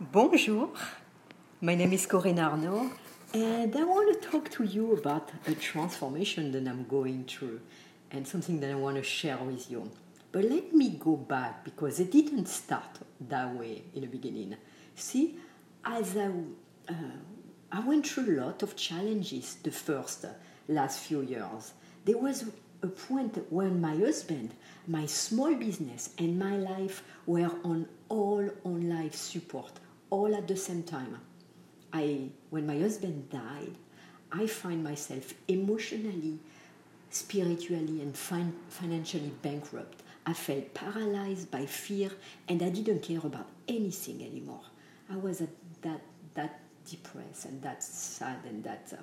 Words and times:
Bonjour, 0.00 0.70
my 1.60 1.74
name 1.74 1.92
is 1.92 2.06
Corinne 2.06 2.38
Arnaud, 2.38 2.92
and 3.34 3.74
I 3.74 3.82
want 3.82 4.22
to 4.22 4.28
talk 4.28 4.48
to 4.52 4.62
you 4.62 4.92
about 4.92 5.32
a 5.44 5.56
transformation 5.56 6.52
that 6.52 6.68
I'm 6.68 6.84
going 6.84 7.24
through 7.24 7.60
and 8.12 8.24
something 8.24 8.60
that 8.60 8.70
I 8.70 8.76
want 8.76 8.96
to 8.98 9.02
share 9.02 9.38
with 9.38 9.68
you. 9.68 9.90
But 10.30 10.44
let 10.44 10.72
me 10.72 10.90
go 10.90 11.16
back 11.16 11.64
because 11.64 11.98
it 11.98 12.12
didn't 12.12 12.46
start 12.46 13.00
that 13.28 13.52
way 13.56 13.82
in 13.92 14.02
the 14.02 14.06
beginning. 14.06 14.54
See, 14.94 15.36
as 15.84 16.16
I, 16.16 16.30
uh, 16.88 16.94
I 17.72 17.80
went 17.80 18.06
through 18.06 18.38
a 18.38 18.40
lot 18.40 18.62
of 18.62 18.76
challenges 18.76 19.56
the 19.64 19.72
first 19.72 20.26
last 20.68 21.00
few 21.00 21.22
years. 21.22 21.72
There 22.04 22.18
was 22.18 22.44
a 22.84 22.86
point 22.86 23.36
when 23.50 23.80
my 23.80 23.96
husband, 23.96 24.52
my 24.86 25.06
small 25.06 25.56
business, 25.56 26.10
and 26.18 26.38
my 26.38 26.56
life 26.56 27.02
were 27.26 27.50
on 27.64 27.88
all 28.08 28.48
on 28.64 28.88
life 28.88 29.16
support 29.16 29.72
all 30.10 30.34
at 30.34 30.48
the 30.48 30.56
same 30.56 30.82
time. 30.82 31.18
I, 31.92 32.28
when 32.50 32.66
my 32.66 32.78
husband 32.78 33.30
died, 33.30 33.74
I 34.30 34.46
find 34.46 34.84
myself 34.84 35.34
emotionally, 35.46 36.38
spiritually, 37.10 38.02
and 38.02 38.16
fin- 38.16 38.56
financially 38.68 39.32
bankrupt. 39.42 40.02
I 40.26 40.34
felt 40.34 40.74
paralyzed 40.74 41.50
by 41.50 41.64
fear, 41.64 42.10
and 42.48 42.62
I 42.62 42.68
didn't 42.68 43.02
care 43.02 43.20
about 43.24 43.48
anything 43.66 44.22
anymore. 44.22 44.60
I 45.10 45.16
was 45.16 45.40
at 45.40 45.48
that 45.82 46.02
that 46.34 46.60
depressed 46.88 47.46
and 47.46 47.62
that 47.62 47.82
sad 47.82 48.38
and 48.44 48.62
that 48.64 48.92
uh, 48.92 49.02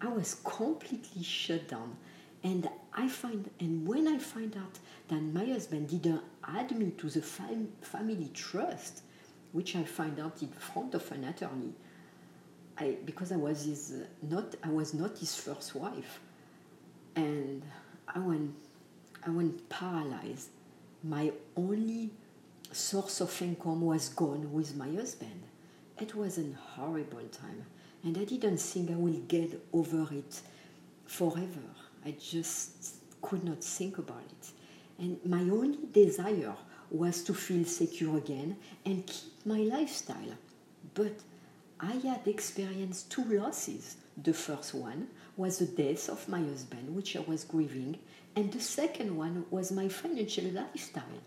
I 0.00 0.08
was 0.08 0.36
completely 0.44 1.22
shut 1.22 1.68
down. 1.68 1.96
And 2.42 2.68
I 2.92 3.08
find, 3.08 3.50
and 3.58 3.86
when 3.86 4.06
I 4.06 4.18
find 4.18 4.56
out 4.56 4.78
that 5.08 5.20
my 5.20 5.44
husband 5.46 5.88
didn't 5.88 6.22
add 6.46 6.70
me 6.76 6.92
to 6.98 7.08
the 7.08 7.22
fam- 7.22 7.72
family 7.80 8.30
trust, 8.34 9.02
which 9.56 9.74
I 9.74 9.84
find 9.84 10.20
out 10.20 10.42
in 10.42 10.48
front 10.48 10.94
of 10.94 11.10
an 11.12 11.24
attorney. 11.24 11.72
I, 12.76 12.98
because 13.06 13.32
I 13.32 13.36
was 13.36 13.64
his 13.64 13.94
not 14.20 14.54
I 14.62 14.68
was 14.68 14.92
not 14.92 15.16
his 15.16 15.34
first 15.34 15.74
wife, 15.74 16.20
and 17.14 17.62
I 18.06 18.18
went 18.18 18.54
I 19.26 19.30
went 19.30 19.66
paralyzed. 19.70 20.50
My 21.02 21.32
only 21.56 22.10
source 22.70 23.22
of 23.22 23.40
income 23.40 23.80
was 23.80 24.10
gone 24.10 24.52
with 24.52 24.76
my 24.76 24.90
husband. 24.90 25.40
It 25.98 26.14
was 26.14 26.36
a 26.36 26.44
horrible 26.74 27.26
time, 27.32 27.64
and 28.04 28.18
I 28.18 28.24
didn't 28.24 28.58
think 28.58 28.90
I 28.90 28.96
will 28.96 29.20
get 29.26 29.58
over 29.72 30.06
it 30.12 30.42
forever. 31.06 31.66
I 32.04 32.10
just 32.10 32.96
could 33.22 33.42
not 33.42 33.64
think 33.64 33.96
about 33.96 34.26
it, 34.36 34.50
and 34.98 35.18
my 35.24 35.40
only 35.40 35.78
desire 35.90 36.54
was 36.90 37.22
to 37.24 37.34
feel 37.34 37.64
secure 37.64 38.16
again 38.18 38.56
and 38.84 39.06
keep 39.06 39.32
my 39.44 39.58
lifestyle. 39.58 40.36
But 40.94 41.14
I 41.80 41.92
had 41.92 42.26
experienced 42.26 43.10
two 43.10 43.24
losses. 43.24 43.96
The 44.22 44.32
first 44.32 44.74
one 44.74 45.08
was 45.36 45.58
the 45.58 45.66
death 45.66 46.08
of 46.08 46.28
my 46.28 46.40
husband, 46.40 46.94
which 46.94 47.16
I 47.16 47.20
was 47.20 47.44
grieving, 47.44 47.98
and 48.34 48.50
the 48.52 48.60
second 48.60 49.16
one 49.16 49.44
was 49.50 49.72
my 49.72 49.88
financial 49.88 50.44
lifestyle. 50.46 51.22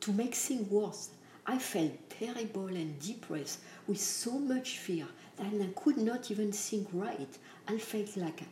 To 0.00 0.12
make 0.12 0.34
things 0.34 0.70
worse, 0.70 1.10
I 1.44 1.58
felt 1.58 2.10
terrible 2.10 2.68
and 2.68 2.98
depressed 3.00 3.60
with 3.86 4.00
so 4.00 4.38
much 4.38 4.78
fear 4.78 5.06
that 5.36 5.46
I 5.46 5.68
could 5.74 5.96
not 5.96 6.30
even 6.30 6.52
think 6.52 6.88
right. 6.92 7.38
I 7.68 7.78
felt 7.78 8.16
like 8.16 8.42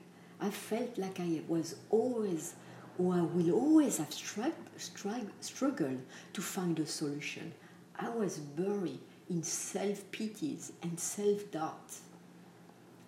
I 0.41 0.51
felt 0.51 0.99
like 0.99 1.21
I 1.21 1.41
was 1.49 1.77
always 1.91 2.55
or 2.99 3.15
I 3.15 3.23
will 3.23 3.53
always 3.53 3.99
have 3.99 4.13
struggled 4.13 6.01
to 6.33 6.41
find 6.41 6.79
a 6.79 6.87
solution. 6.87 7.53
I 7.99 8.09
was 8.09 8.39
buried 8.39 9.01
in 9.31 9.43
self 9.43 10.11
pities 10.11 10.73
and 10.83 10.99
self 10.99 11.51
doubt. 11.51 11.93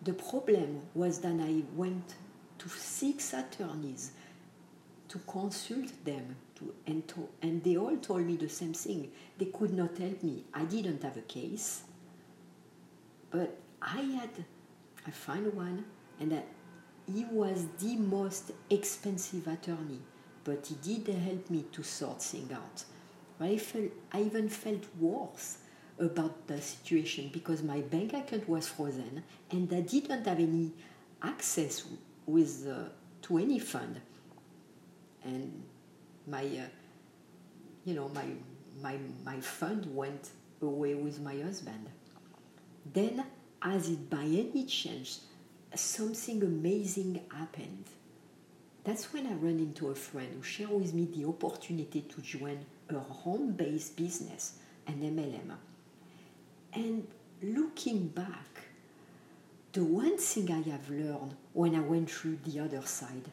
The 0.02 0.12
problem 0.12 0.82
was 0.94 1.20
that 1.20 1.40
I 1.40 1.62
went 1.74 2.14
to 2.58 2.68
six 2.68 3.32
attorneys 3.32 4.12
to 5.08 5.18
consult 5.20 6.04
them 6.04 6.36
to, 6.56 6.74
and, 6.86 7.06
to, 7.08 7.28
and 7.42 7.62
they 7.62 7.76
all 7.76 7.96
told 7.98 8.26
me 8.26 8.36
the 8.36 8.48
same 8.48 8.72
thing. 8.72 9.10
They 9.38 9.46
could 9.46 9.72
not 9.72 9.96
help 9.98 10.22
me. 10.22 10.44
I 10.54 10.64
didn't 10.64 11.02
have 11.02 11.16
a 11.16 11.22
case, 11.22 11.82
but 13.30 13.56
I 13.80 14.00
had, 14.00 14.30
I 15.06 15.10
found 15.10 15.52
one, 15.54 15.84
and 16.18 16.32
I, 16.32 16.42
he 17.12 17.24
was 17.30 17.66
the 17.78 17.96
most 17.96 18.52
expensive 18.68 19.46
attorney, 19.46 20.00
but 20.44 20.66
he 20.66 20.74
did 20.96 21.14
help 21.14 21.50
me 21.50 21.64
to 21.72 21.82
sort 21.82 22.22
things 22.22 22.52
out. 22.52 22.84
I, 23.40 23.58
felt, 23.58 23.90
I 24.12 24.22
even 24.22 24.48
felt 24.48 24.84
worse 24.98 25.58
about 25.98 26.46
the 26.46 26.60
situation 26.60 27.30
because 27.32 27.62
my 27.62 27.80
bank 27.80 28.12
account 28.12 28.48
was 28.48 28.68
frozen 28.68 29.22
and 29.50 29.72
I 29.72 29.80
didn't 29.80 30.26
have 30.26 30.38
any 30.38 30.72
access 31.22 31.84
with 32.26 32.66
uh, 32.66 32.88
to 33.22 33.38
any 33.38 33.58
fund. 33.58 34.00
And 35.24 35.62
my, 36.26 36.44
uh, 36.44 36.68
you 37.84 37.94
know, 37.94 38.08
my, 38.08 38.26
my, 38.82 38.98
my 39.24 39.40
fund 39.40 39.86
went 39.94 40.30
away 40.62 40.94
with 40.94 41.20
my 41.20 41.36
husband. 41.36 41.88
Then, 42.92 43.24
as 43.62 43.88
it 43.88 44.08
by 44.08 44.22
any 44.22 44.64
chance 44.66 45.22
something 45.80 46.42
amazing 46.42 47.20
happened. 47.30 47.84
That's 48.84 49.12
when 49.12 49.26
I 49.26 49.34
ran 49.34 49.58
into 49.58 49.88
a 49.88 49.94
friend 49.94 50.28
who 50.36 50.42
shared 50.42 50.70
with 50.70 50.94
me 50.94 51.06
the 51.06 51.26
opportunity 51.26 52.02
to 52.02 52.20
join 52.20 52.64
a 52.88 52.98
home 52.98 53.52
based 53.52 53.96
business, 53.96 54.58
an 54.86 55.00
MLM. 55.00 55.56
And 56.72 57.06
looking 57.42 58.08
back, 58.08 58.68
the 59.72 59.84
one 59.84 60.16
thing 60.18 60.50
I 60.52 60.70
have 60.70 60.88
learned 60.88 61.34
when 61.52 61.74
I 61.74 61.80
went 61.80 62.10
through 62.10 62.38
the 62.44 62.60
other 62.60 62.82
side 62.82 63.30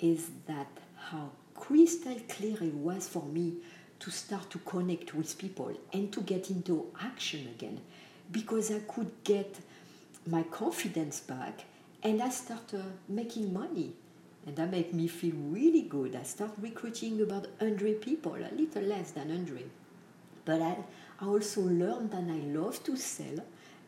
is 0.00 0.30
that 0.46 0.68
how 0.96 1.30
crystal 1.54 2.16
clear 2.28 2.56
it 2.62 2.74
was 2.74 3.06
for 3.08 3.22
me 3.24 3.58
to 4.00 4.10
start 4.10 4.50
to 4.50 4.58
connect 4.58 5.14
with 5.14 5.38
people 5.38 5.72
and 5.92 6.12
to 6.12 6.20
get 6.20 6.50
into 6.50 6.86
action 7.00 7.48
again 7.48 7.80
because 8.30 8.70
I 8.70 8.80
could 8.80 9.10
get 9.24 9.56
my 10.26 10.42
confidence 10.44 11.20
back 11.20 11.64
and 12.06 12.22
I 12.22 12.28
started 12.28 12.84
making 13.08 13.52
money. 13.52 13.92
And 14.46 14.54
that 14.54 14.70
made 14.70 14.94
me 14.94 15.08
feel 15.08 15.34
really 15.34 15.82
good. 15.82 16.14
I 16.14 16.22
started 16.22 16.62
recruiting 16.62 17.20
about 17.20 17.48
100 17.58 18.00
people, 18.00 18.36
a 18.36 18.54
little 18.54 18.82
less 18.82 19.10
than 19.10 19.28
100. 19.28 19.68
But 20.44 20.62
I, 20.62 20.76
I 21.20 21.26
also 21.26 21.62
learned 21.62 22.12
that 22.12 22.22
I 22.22 22.38
love 22.56 22.82
to 22.84 22.96
sell 22.96 23.44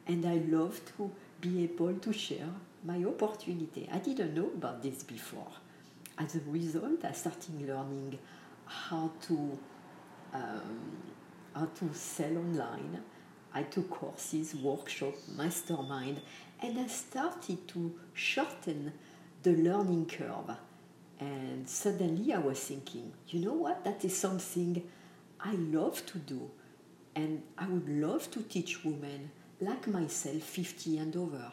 and 0.08 0.26
I 0.26 0.38
love 0.48 0.80
to 0.96 1.12
be 1.40 1.62
able 1.62 1.94
to 1.94 2.12
share 2.12 2.48
my 2.84 3.04
opportunity. 3.04 3.88
I 3.92 3.98
didn't 3.98 4.34
know 4.34 4.46
about 4.46 4.82
this 4.82 5.04
before. 5.04 5.52
As 6.18 6.34
a 6.34 6.40
result, 6.48 7.04
I 7.04 7.12
started 7.12 7.68
learning 7.68 8.18
how 8.66 9.12
to 9.28 9.58
um, 10.34 10.96
how 11.54 11.66
to 11.66 11.94
sell 11.94 12.36
online, 12.36 13.00
I 13.52 13.62
took 13.62 13.90
courses, 13.90 14.54
workshop, 14.54 15.14
mastermind, 15.36 16.20
and 16.60 16.78
I 16.78 16.86
started 16.86 17.66
to 17.68 17.94
shorten 18.14 18.92
the 19.42 19.52
learning 19.52 20.06
curve. 20.06 20.56
And 21.20 21.68
suddenly 21.68 22.32
I 22.32 22.38
was 22.38 22.60
thinking, 22.60 23.12
you 23.28 23.40
know 23.40 23.54
what? 23.54 23.84
That 23.84 24.04
is 24.04 24.16
something 24.16 24.82
I 25.40 25.52
love 25.52 26.04
to 26.06 26.18
do. 26.18 26.50
And 27.14 27.42
I 27.56 27.66
would 27.66 27.88
love 27.88 28.30
to 28.32 28.42
teach 28.42 28.84
women 28.84 29.30
like 29.60 29.88
myself, 29.88 30.42
50 30.42 30.98
and 30.98 31.16
over. 31.16 31.52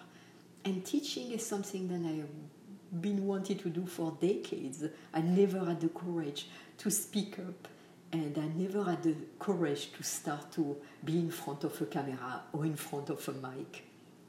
And 0.64 0.86
teaching 0.86 1.32
is 1.32 1.46
something 1.46 1.88
that 1.88 2.08
I 2.08 2.18
have 2.18 3.02
been 3.02 3.26
wanting 3.26 3.58
to 3.60 3.70
do 3.70 3.86
for 3.86 4.16
decades. 4.20 4.84
I 5.14 5.22
never 5.22 5.60
had 5.66 5.82
the 5.82 5.90
courage 5.90 6.48
to 6.80 6.92
speak 6.92 7.40
up 7.40 7.68
and 8.11 8.37
I 8.37 8.47
never 8.57 8.84
had 8.84 9.03
the 9.03 9.16
courage 9.40 9.91
to 9.93 10.03
start 10.03 10.52
to 10.53 10.78
be 11.03 11.17
in 11.17 11.31
front 11.31 11.63
of 11.63 11.79
a 11.81 11.85
camera 11.85 12.43
or 12.53 12.66
in 12.66 12.75
front 12.75 13.09
of 13.09 13.28
a 13.28 13.34
mic. 13.34 13.84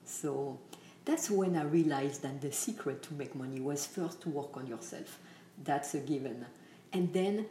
So 0.05 0.59
that's 1.05 1.31
when 1.31 1.57
I 1.57 1.63
realized 1.63 2.23
that 2.23 2.41
the 2.41 2.53
secret 2.53 3.03
to 3.05 3.15
make 3.15 3.35
money 3.35 3.61
was 3.61 3.87
first 3.87 4.21
to 4.23 4.29
work 4.29 4.57
on 4.57 4.67
yourself. 4.67 5.19
That's 5.63 5.95
a 5.95 5.99
given. 5.99 6.45
And 6.93 7.13
then 7.13 7.47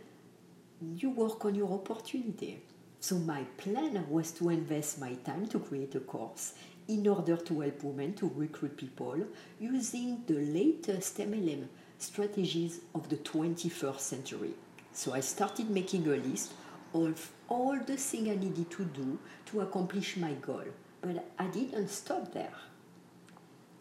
you 0.96 1.10
work 1.12 1.46
on 1.46 1.56
your 1.56 1.72
opportunity. 1.72 2.62
So 3.00 3.18
my 3.18 3.44
plan 3.58 4.06
was 4.10 4.32
to 4.34 4.50
invest 4.50 5.00
my 5.00 5.14
time 5.14 5.48
to 5.48 5.60
create 5.60 5.96
a 5.96 6.00
course 6.00 6.54
in 6.88 7.08
order 7.08 7.38
to 7.38 7.62
help 7.62 7.84
women 7.84 8.14
to 8.16 8.32
recruit 8.36 8.78
people 8.78 9.18
using 9.60 10.24
the 10.28 10.34
latest 10.34 11.18
MLM 11.18 11.68
strategies 11.98 12.82
of 12.94 13.10
the 13.10 13.18
21st 13.18 14.00
century. 14.00 14.54
So 14.96 15.14
I 15.14 15.20
started 15.20 15.70
making 15.70 16.08
a 16.08 16.16
list 16.16 16.54
of 16.94 17.32
all 17.50 17.78
the 17.78 17.98
things 17.98 18.30
I 18.30 18.36
needed 18.36 18.72
to 18.72 18.86
do 18.86 19.20
to 19.48 19.62
accomplish 19.62 20.18
my 20.18 20.34
goal. 20.34 20.64
But 21.02 21.26
I 21.38 21.48
didn't 21.48 21.90
stop 21.90 22.34
there. 22.34 22.54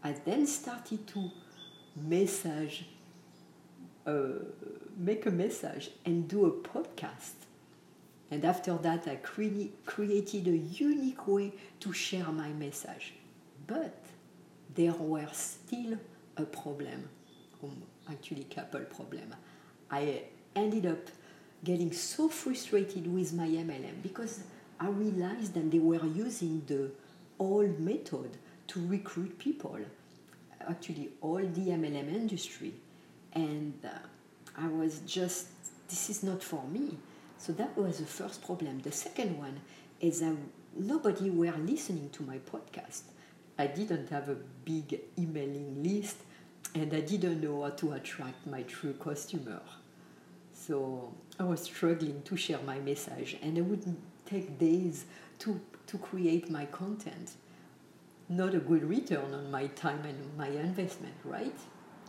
I 0.03 0.13
then 0.13 0.47
started 0.47 1.07
to 1.09 1.31
message, 1.97 2.87
uh, 4.07 4.25
make 4.99 5.25
a 5.27 5.31
message 5.31 5.91
and 6.05 6.29
do 6.29 6.47
a 6.47 6.51
podcast 6.51 7.35
And 8.31 8.45
after 8.45 8.77
that, 8.79 9.07
I 9.07 9.17
cre- 9.17 9.71
created 9.87 10.49
a 10.49 10.57
unique 10.57 11.27
way 11.29 11.53
to 11.81 11.93
share 11.93 12.27
my 12.33 12.49
message. 12.49 13.15
But 13.67 13.95
there 14.75 14.93
were 14.93 15.29
still 15.33 15.99
a 16.37 16.45
problem, 16.45 17.09
actually, 18.11 18.45
couple 18.45 18.81
problem. 18.81 19.35
I 19.91 20.23
ended 20.55 20.87
up 20.87 21.11
getting 21.63 21.93
so 21.93 22.29
frustrated 22.29 23.13
with 23.13 23.33
my 23.33 23.47
MLM 23.47 24.03
because 24.03 24.41
I 24.79 24.89
realized 24.89 25.55
that 25.55 25.71
they 25.71 25.79
were 25.79 26.05
using 26.05 26.63
the 26.67 26.91
old 27.39 27.79
method 27.81 28.37
to 28.69 28.87
recruit 28.87 29.39
people, 29.39 29.79
actually, 30.69 31.11
all 31.21 31.39
the 31.39 31.69
MLM 31.71 32.15
industry. 32.15 32.75
And 33.33 33.75
uh, 33.85 33.91
I 34.57 34.69
was 34.69 35.01
just, 35.07 35.49
this 35.89 36.11
is 36.11 36.23
not 36.23 36.43
for 36.43 36.63
me. 36.65 36.97
So 37.39 37.53
that 37.53 37.77
was 37.77 37.99
the 37.99 38.07
first 38.07 38.45
problem. 38.45 38.81
The 38.81 38.93
second 38.93 39.39
one 39.39 39.61
is 40.01 40.21
that 40.21 40.37
nobody 40.77 41.31
were 41.31 41.55
listening 41.59 42.11
to 42.11 42.23
my 42.23 42.39
podcast. 42.39 43.03
I 43.59 43.67
didn't 43.69 44.11
have 44.11 44.29
a 44.29 44.37
big 44.65 45.01
emailing 45.19 45.83
list 45.83 46.17
and 46.75 46.93
I 46.93 47.01
didn't 47.01 47.41
know 47.41 47.63
how 47.63 47.71
to 47.71 47.93
attract 47.93 48.47
my 48.47 48.63
true 48.63 48.95
customer. 48.95 49.61
So 50.67 51.13
I 51.39 51.43
was 51.43 51.65
struggling 51.65 52.23
to 52.23 52.37
share 52.39 52.61
my 52.65 52.79
message 52.79 53.37
and 53.43 53.59
it 53.59 53.63
would 53.63 53.97
take 54.25 54.59
days 54.59 55.05
to, 55.41 55.61
to 55.89 55.99
create 55.99 56.49
my 56.51 56.65
content. 56.65 57.33
Not 58.31 58.55
a 58.55 58.61
good 58.61 58.85
return 58.89 59.35
on 59.35 59.51
my 59.51 59.67
time 59.67 60.05
and 60.07 60.39
my 60.39 60.49
investment, 60.49 61.17
right? 61.23 61.59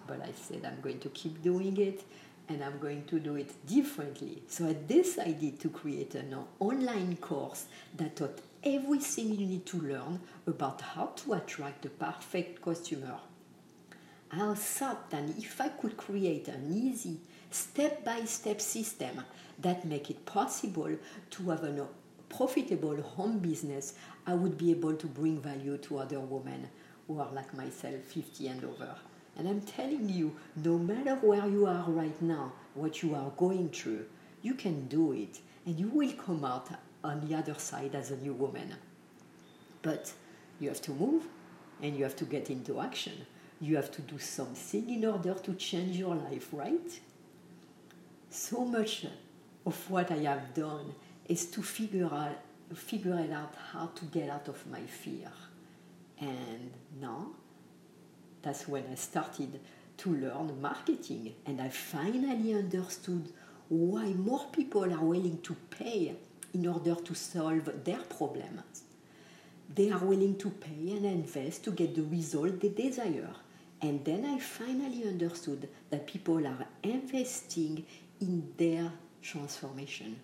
But 0.07 0.21
I 0.21 0.31
said 0.31 0.63
I'm 0.63 0.79
going 0.81 0.99
to 0.99 1.09
keep 1.09 1.43
doing 1.43 1.75
it 1.77 2.05
and 2.47 2.63
I'm 2.63 2.79
going 2.79 3.03
to 3.05 3.19
do 3.19 3.35
it 3.35 3.51
differently. 3.67 4.43
So 4.47 4.69
I 4.69 4.77
decided 4.87 5.59
to 5.59 5.69
create 5.69 6.15
an 6.15 6.33
online 6.59 7.17
course 7.17 7.65
that 7.97 8.15
taught 8.15 8.39
everything 8.63 9.37
you 9.37 9.47
need 9.47 9.65
to 9.65 9.81
learn 9.81 10.21
about 10.47 10.79
how 10.79 11.07
to 11.17 11.33
attract 11.33 11.81
the 11.81 11.89
perfect 11.89 12.61
customer. 12.61 13.19
I 14.31 14.53
thought 14.55 15.09
that 15.11 15.23
if 15.37 15.61
I 15.61 15.69
could 15.69 15.97
create 15.97 16.47
an 16.47 16.71
easy 16.73 17.19
step-by-step 17.51 18.59
system 18.59 19.23
that 19.59 19.85
make 19.85 20.09
it 20.09 20.25
possible 20.25 20.97
to 21.31 21.49
have 21.49 21.63
a 21.63 21.87
profitable 22.27 23.01
home 23.01 23.39
business, 23.39 23.93
I 24.27 24.33
would 24.33 24.57
be 24.57 24.71
able 24.71 24.95
to 24.95 25.07
bring 25.07 25.39
value 25.39 25.77
to 25.77 25.99
other 25.99 26.19
women 26.19 26.67
who 27.07 27.19
are 27.19 27.31
like 27.31 27.53
myself, 27.53 28.01
50 28.01 28.47
and 28.47 28.63
over. 28.65 28.95
And 29.37 29.47
I'm 29.47 29.61
telling 29.61 30.09
you, 30.09 30.35
no 30.63 30.77
matter 30.77 31.15
where 31.15 31.47
you 31.47 31.65
are 31.65 31.83
right 31.87 32.19
now, 32.21 32.53
what 32.73 33.03
you 33.03 33.15
are 33.15 33.31
going 33.37 33.69
through, 33.69 34.05
you 34.41 34.53
can 34.53 34.87
do 34.87 35.11
it 35.13 35.39
and 35.65 35.79
you 35.79 35.89
will 35.89 36.13
come 36.13 36.43
out 36.43 36.69
on 37.03 37.27
the 37.27 37.35
other 37.35 37.53
side 37.55 37.95
as 37.95 38.11
a 38.11 38.17
new 38.17 38.33
woman. 38.33 38.75
But 39.81 40.13
you 40.59 40.69
have 40.69 40.81
to 40.81 40.91
move 40.91 41.27
and 41.81 41.95
you 41.95 42.03
have 42.03 42.15
to 42.17 42.25
get 42.25 42.49
into 42.49 42.81
action. 42.81 43.25
You 43.61 43.75
have 43.77 43.91
to 43.91 44.01
do 44.01 44.19
something 44.19 44.89
in 44.89 45.05
order 45.05 45.33
to 45.33 45.53
change 45.53 45.97
your 45.97 46.15
life, 46.15 46.49
right? 46.51 46.99
So 48.29 48.65
much 48.65 49.05
of 49.65 49.89
what 49.89 50.11
I 50.11 50.17
have 50.17 50.53
done 50.53 50.93
is 51.27 51.45
to 51.47 51.61
figure 51.61 52.09
out 52.11 52.37
figure 52.73 53.19
it 53.19 53.31
out 53.31 53.53
how 53.71 53.87
to 53.95 54.05
get 54.05 54.29
out 54.29 54.47
of 54.47 54.65
my 54.67 54.81
fear. 54.81 55.31
And 56.19 56.71
now 56.99 57.27
that's 58.41 58.67
when 58.67 58.83
I 58.91 58.95
started 58.95 59.59
to 59.97 60.09
learn 60.15 60.59
marketing 60.61 61.35
and 61.45 61.61
I 61.61 61.69
finally 61.69 62.53
understood 62.53 63.31
why 63.69 64.05
more 64.13 64.45
people 64.51 64.83
are 64.93 65.03
willing 65.03 65.41
to 65.41 65.55
pay 65.69 66.15
in 66.53 66.67
order 66.67 66.95
to 66.95 67.13
solve 67.13 67.69
their 67.83 67.99
problems. 67.99 68.83
They 69.73 69.91
are 69.91 70.03
willing 70.03 70.37
to 70.37 70.49
pay 70.49 70.91
and 70.91 71.05
invest 71.05 71.63
to 71.65 71.71
get 71.71 71.95
the 71.95 72.03
result 72.03 72.59
they 72.61 72.69
desire. 72.69 73.33
And 73.85 74.03
then 74.03 74.25
I 74.25 74.39
finally 74.39 75.07
understood 75.07 75.69
that 75.91 76.07
people 76.07 76.47
are 76.47 76.65
investing 76.81 77.85
in 78.19 78.51
their 78.57 78.91
transformation, 79.21 80.19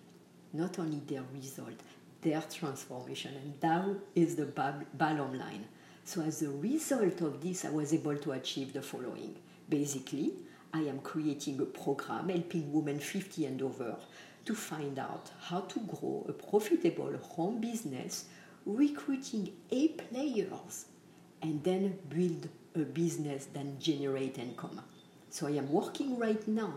not 0.52 0.80
only 0.80 1.00
their 1.06 1.22
result, 1.32 1.78
their 2.22 2.42
transformation. 2.42 3.36
And 3.36 3.60
that 3.60 4.00
is 4.16 4.34
the 4.34 4.46
bottom 4.46 5.38
line. 5.38 5.68
So, 6.02 6.22
as 6.22 6.42
a 6.42 6.50
result 6.50 7.20
of 7.20 7.40
this, 7.40 7.64
I 7.64 7.70
was 7.70 7.94
able 7.94 8.16
to 8.16 8.32
achieve 8.32 8.72
the 8.72 8.82
following. 8.82 9.36
Basically, 9.68 10.32
I 10.74 10.80
am 10.80 10.98
creating 10.98 11.60
a 11.60 11.64
program 11.66 12.30
helping 12.30 12.72
women 12.72 12.98
50 12.98 13.46
and 13.46 13.62
over 13.62 13.94
to 14.44 14.54
find 14.56 14.98
out 14.98 15.30
how 15.40 15.60
to 15.60 15.78
grow 15.78 16.26
a 16.28 16.32
profitable 16.32 17.16
home 17.18 17.60
business, 17.60 18.24
recruiting 18.66 19.52
A 19.70 19.86
players, 19.86 20.86
and 21.40 21.62
then 21.62 21.96
build 22.08 22.48
a 22.74 22.80
business 22.80 23.46
that 23.52 23.78
generate 23.78 24.38
income. 24.38 24.80
So 25.30 25.46
I 25.46 25.52
am 25.52 25.70
working 25.70 26.18
right 26.18 26.46
now 26.48 26.74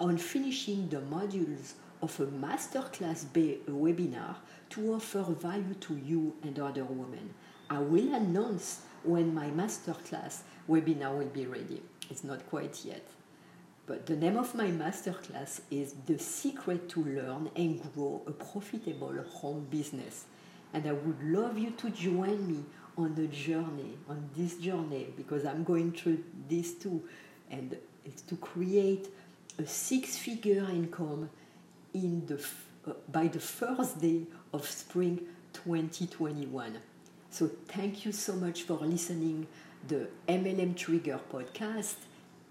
on 0.00 0.16
finishing 0.18 0.88
the 0.88 0.98
modules 0.98 1.74
of 2.02 2.18
a 2.20 2.26
masterclass 2.26 3.24
webinar 3.68 4.36
to 4.70 4.94
offer 4.94 5.22
value 5.22 5.74
to 5.80 5.96
you 5.96 6.34
and 6.42 6.58
other 6.58 6.84
women. 6.84 7.32
I 7.70 7.78
will 7.78 8.14
announce 8.14 8.82
when 9.02 9.34
my 9.34 9.46
masterclass 9.46 10.40
webinar 10.68 11.16
will 11.16 11.26
be 11.26 11.46
ready. 11.46 11.82
It's 12.10 12.24
not 12.24 12.46
quite 12.50 12.84
yet. 12.84 13.06
But 13.86 14.06
the 14.06 14.16
name 14.16 14.36
of 14.36 14.54
my 14.54 14.66
masterclass 14.66 15.60
is 15.70 15.94
The 16.06 16.18
Secret 16.18 16.88
to 16.90 17.04
Learn 17.04 17.50
and 17.54 17.80
Grow 17.94 18.22
a 18.26 18.30
Profitable 18.32 19.14
Home 19.40 19.66
Business. 19.70 20.24
And 20.72 20.86
I 20.86 20.92
would 20.92 21.22
love 21.22 21.58
you 21.58 21.70
to 21.70 21.90
join 21.90 22.48
me 22.48 22.64
on 22.96 23.14
the 23.14 23.26
journey, 23.26 23.98
on 24.08 24.28
this 24.36 24.56
journey, 24.56 25.08
because 25.16 25.44
I'm 25.44 25.64
going 25.64 25.92
through 25.92 26.22
this 26.48 26.74
too. 26.74 27.02
And 27.50 27.76
it's 28.04 28.22
to 28.22 28.36
create 28.36 29.08
a 29.58 29.66
six 29.66 30.16
figure 30.16 30.66
income 30.70 31.30
in 31.92 32.26
the, 32.26 32.44
uh, 32.86 32.94
by 33.10 33.28
the 33.28 33.40
first 33.40 34.00
day 34.00 34.22
of 34.52 34.68
spring 34.68 35.20
2021. 35.52 36.78
So 37.30 37.50
thank 37.68 38.04
you 38.04 38.12
so 38.12 38.34
much 38.34 38.62
for 38.62 38.74
listening 38.74 39.46
the 39.88 40.08
MLM 40.28 40.76
Trigger 40.76 41.20
podcast, 41.30 41.96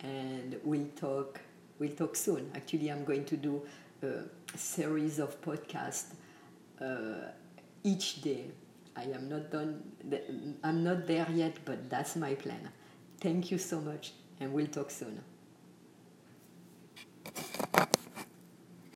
and 0.01 0.59
we'll 0.63 0.89
talk. 0.95 1.39
We'll 1.79 1.91
talk 1.91 2.15
soon. 2.15 2.51
Actually, 2.53 2.89
I'm 2.91 3.03
going 3.03 3.25
to 3.25 3.37
do 3.37 3.61
a 4.03 4.57
series 4.57 5.19
of 5.19 5.41
podcasts 5.41 6.13
uh, 6.79 7.31
each 7.83 8.21
day. 8.21 8.45
I 8.95 9.03
am 9.03 9.29
not 9.29 9.51
done. 9.51 9.83
I'm 10.63 10.83
not 10.83 11.07
there 11.07 11.27
yet, 11.31 11.57
but 11.65 11.89
that's 11.89 12.15
my 12.15 12.35
plan. 12.35 12.69
Thank 13.19 13.51
you 13.51 13.57
so 13.57 13.79
much, 13.79 14.13
and 14.39 14.53
we'll 14.53 14.67
talk 14.67 14.91
soon. 14.91 15.21